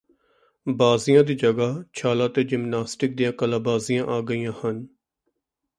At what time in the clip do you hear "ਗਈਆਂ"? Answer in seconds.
4.21-4.53